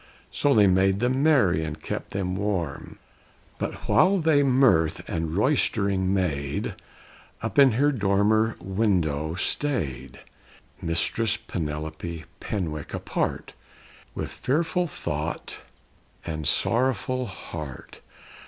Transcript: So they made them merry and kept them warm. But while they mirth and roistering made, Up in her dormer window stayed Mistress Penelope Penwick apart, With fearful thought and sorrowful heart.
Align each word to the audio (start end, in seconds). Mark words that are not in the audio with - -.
So 0.31 0.55
they 0.55 0.65
made 0.65 0.99
them 0.99 1.21
merry 1.21 1.63
and 1.63 1.79
kept 1.79 2.09
them 2.09 2.35
warm. 2.35 2.97
But 3.59 3.87
while 3.87 4.17
they 4.17 4.41
mirth 4.41 5.07
and 5.07 5.35
roistering 5.35 6.11
made, 6.11 6.73
Up 7.43 7.59
in 7.59 7.73
her 7.73 7.91
dormer 7.91 8.55
window 8.59 9.35
stayed 9.35 10.19
Mistress 10.81 11.37
Penelope 11.37 12.25
Penwick 12.39 12.95
apart, 12.95 13.53
With 14.15 14.31
fearful 14.31 14.87
thought 14.87 15.61
and 16.25 16.47
sorrowful 16.47 17.27
heart. 17.27 17.99